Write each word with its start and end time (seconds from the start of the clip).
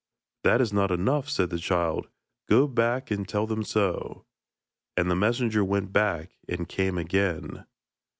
'That 0.43 0.61
is 0.61 0.73
not 0.73 0.89
enough,' 0.89 1.29
said 1.29 1.51
the 1.51 1.59
child; 1.59 2.09
'go 2.49 2.65
back 2.67 3.11
and 3.11 3.29
tell 3.29 3.45
them 3.45 3.63
so.' 3.63 4.25
And 4.97 5.11
the 5.11 5.15
messenger 5.15 5.63
went 5.63 5.93
back 5.93 6.39
and 6.49 6.67
came 6.67 6.97
again. 6.97 7.67